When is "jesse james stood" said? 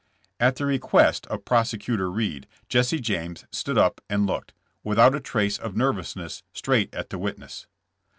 2.67-3.77